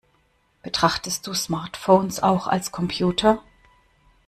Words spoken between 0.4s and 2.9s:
Betrachtest du Smartphones auch als